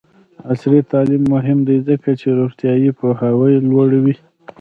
عصري 0.51 0.79
تعلیم 0.91 1.23
مهم 1.33 1.59
دی 1.67 1.77
ځکه 1.89 2.09
چې 2.19 2.27
روغتیایي 2.39 2.91
پوهاوی 2.99 3.53
لوړوي. 3.69 4.15